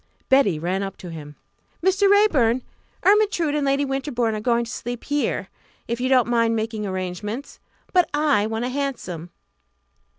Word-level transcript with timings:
Betty 0.29 0.57
ran 0.57 0.81
up 0.81 0.97
to 0.97 1.11
him. 1.11 1.35
"Mr. 1.85 2.09
Raeburn! 2.09 2.63
Ermyntrude 3.05 3.53
and 3.53 3.63
Lady 3.63 3.85
Winterbourne 3.85 4.33
are 4.33 4.39
going 4.41 4.65
to 4.65 4.71
sleep 4.71 5.03
here, 5.03 5.47
if 5.87 6.01
you 6.01 6.09
don't 6.09 6.27
mind 6.27 6.55
making 6.55 6.87
arrangements. 6.87 7.59
But 7.93 8.09
I 8.11 8.47
want 8.47 8.65
a 8.65 8.69
hansom." 8.69 9.29